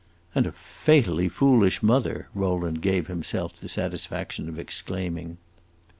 "And 0.33 0.47
a 0.47 0.51
fatally 0.51 1.29
foolish 1.29 1.83
mother!" 1.83 2.27
Rowland 2.33 2.81
gave 2.81 3.05
himself 3.05 3.57
the 3.57 3.69
satisfaction 3.69 4.49
of 4.49 4.57
exclaiming. 4.57 5.37